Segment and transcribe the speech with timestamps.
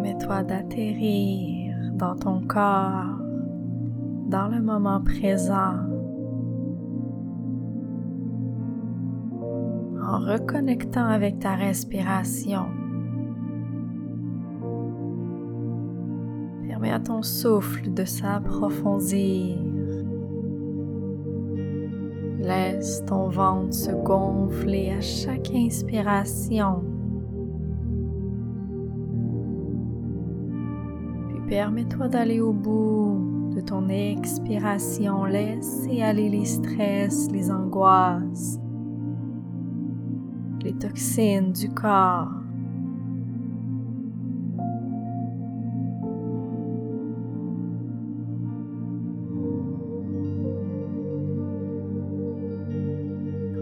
[0.00, 3.18] Permets-toi d'atterrir dans ton corps,
[4.28, 5.74] dans le moment présent,
[10.00, 12.66] en reconnectant avec ta respiration.
[16.68, 19.56] Permets à ton souffle de s'approfondir.
[22.38, 26.84] Laisse ton ventre se gonfler à chaque inspiration.
[31.48, 35.24] Permets-toi d'aller au bout de ton expiration.
[35.24, 38.60] Laisse aller les stress, les angoisses,
[40.62, 42.28] les toxines du corps.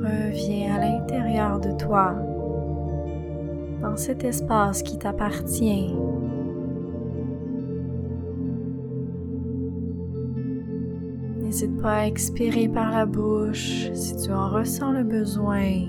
[0.00, 2.14] Reviens à l'intérieur de toi,
[3.80, 5.94] dans cet espace qui t'appartient.
[11.54, 15.84] N'hésite pas à expirer par la bouche si tu en ressens le besoin.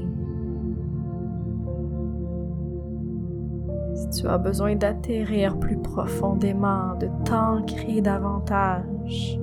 [3.95, 9.39] Si tu as besoin d'atterrir plus profondément, de t'ancrer davantage.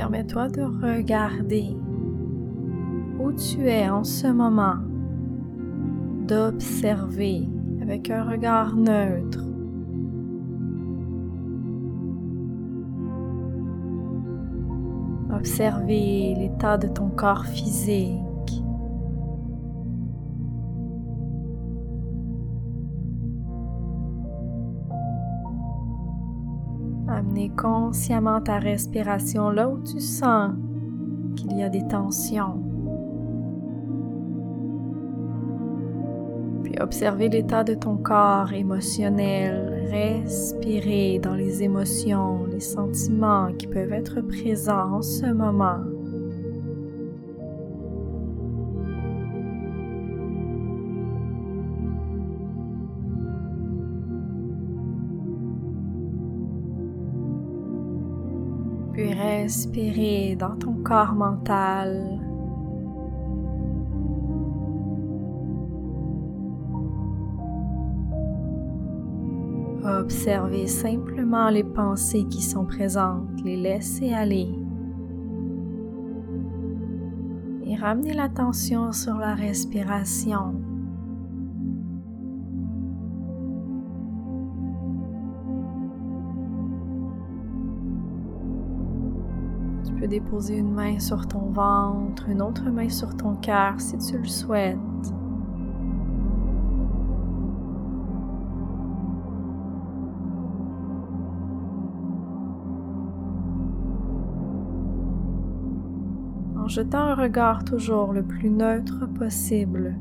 [0.00, 1.76] Permets-toi de regarder
[3.18, 4.76] où tu es en ce moment
[6.26, 7.46] d'observer
[7.82, 9.44] avec un regard neutre.
[15.36, 18.29] Observer l'état de ton corps physique.
[27.20, 30.52] Amener consciemment ta respiration là où tu sens
[31.36, 32.64] qu'il y a des tensions.
[36.80, 44.22] observer l'état de ton corps émotionnel, respirer dans les émotions, les sentiments qui peuvent être
[44.22, 45.80] présents en ce moment.
[59.42, 62.20] Respirer dans ton corps mental
[69.82, 74.50] Observer simplement les pensées qui sont présentes, les laisser aller.
[77.64, 80.54] Et ramener l'attention sur la respiration.
[90.00, 94.16] Peux déposer une main sur ton ventre, une autre main sur ton cœur si tu
[94.18, 94.78] le souhaites.
[106.66, 109.96] jetant un regard toujours le plus neutre possible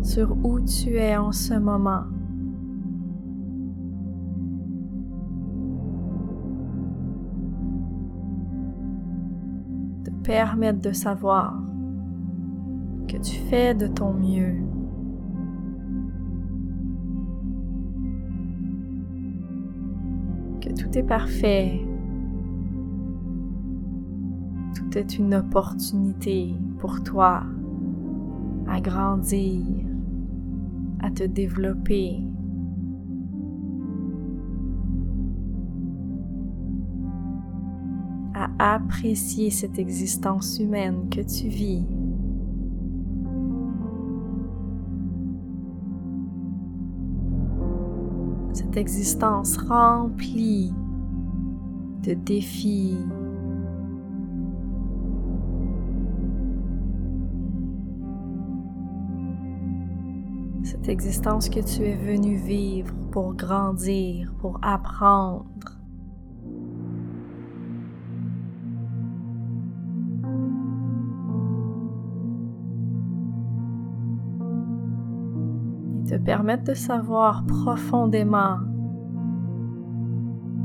[0.00, 2.04] sur où tu es en ce moment.
[10.28, 11.58] Permettre de savoir
[13.08, 14.62] que tu fais de ton mieux.
[20.60, 21.80] Que tout est parfait
[24.98, 27.44] c'est une opportunité pour toi
[28.66, 29.62] à grandir,
[31.00, 32.20] à te développer.
[38.58, 41.84] Apprécier cette existence humaine que tu vis.
[48.52, 50.72] Cette existence remplie
[52.02, 52.96] de défis,
[60.62, 65.77] cette existence que tu es venu vivre pour grandir, pour apprendre.
[76.08, 78.56] Te permettre de savoir profondément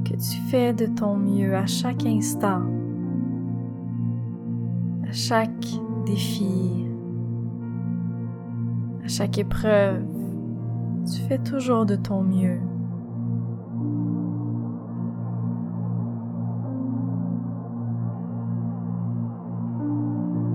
[0.05, 2.61] que tu fais de ton mieux à chaque instant,
[5.05, 5.67] à chaque
[6.05, 6.87] défi,
[9.03, 10.05] à chaque épreuve,
[11.05, 12.61] Tu fais toujours de ton mieux.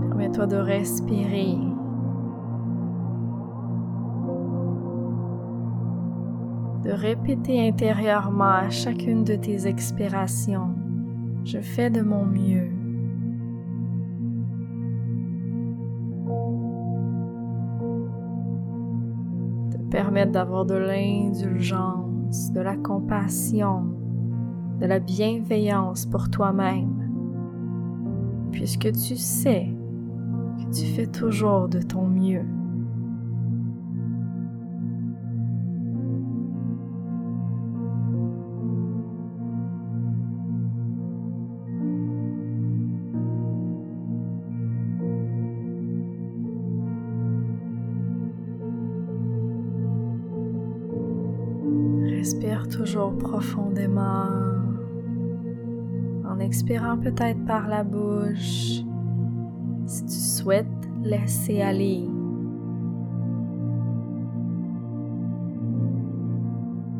[0.09, 1.78] Permets-toi de respirer.
[6.89, 10.75] De répéter intérieurement à chacune de tes expirations,
[11.45, 12.71] je fais de mon mieux.
[19.91, 23.85] permettre d'avoir de l'indulgence, de la compassion,
[24.81, 27.11] de la bienveillance pour toi-même,
[28.53, 29.69] puisque tu sais
[30.59, 32.45] que tu fais toujours de ton mieux.
[52.29, 54.27] Respire toujours profondément
[56.29, 58.83] en expirant peut-être par la bouche
[59.87, 60.67] si tu souhaites
[61.03, 62.07] laisser aller.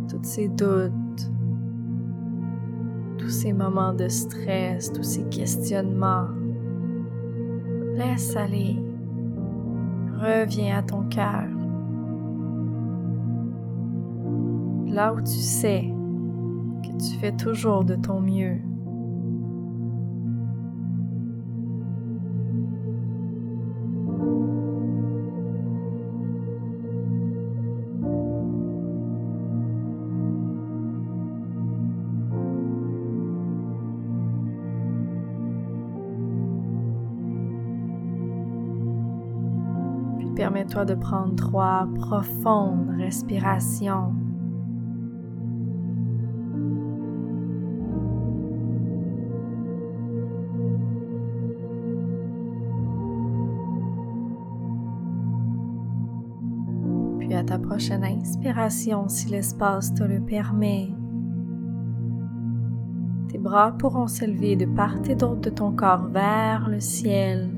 [0.09, 1.31] Tous ces doutes,
[3.19, 6.29] tous ces moments de stress, tous ces questionnements.
[7.97, 8.83] Laisse aller.
[10.19, 11.58] Reviens à ton cœur.
[14.91, 15.93] Là où tu sais
[16.83, 18.59] que tu fais toujours de ton mieux.
[40.19, 44.15] Puis permets-toi de prendre trois profondes respirations.
[57.79, 60.91] Prochaine inspiration si l'espace te le permet.
[63.29, 67.49] Tes bras pourront s'élever de part et d'autre de ton corps vers le ciel.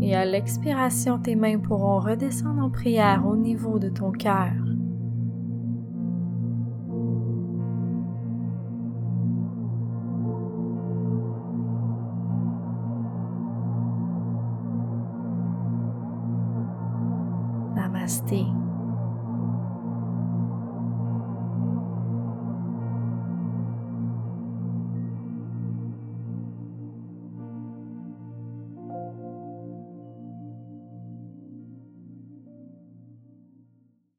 [0.00, 4.67] Et à l'expiration, tes mains pourront redescendre en prière au niveau de ton cœur.
[18.08, 18.57] Namaste.